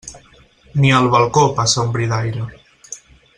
Ni 0.73 0.91
al 0.91 1.09
balcó 1.15 1.43
passa 1.59 1.85
un 1.89 1.93
bri 1.99 2.09
d'aire. 2.15 2.47